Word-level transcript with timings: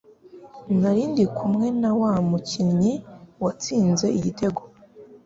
Narindi 0.81 1.23
kumwe 1.37 1.67
na 1.81 1.91
wa 1.99 2.13
mukinnyi 2.29 2.93
watsinze 3.43 4.07
igitego 4.17 4.61